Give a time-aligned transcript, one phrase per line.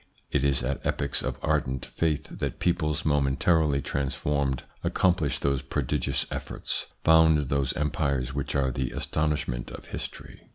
[0.31, 6.87] It is at epochs of ardent faith that peoples, momentarily transformed, accomplish those prodigious efforts,
[7.03, 10.41] found those empires which are the astonishment of history.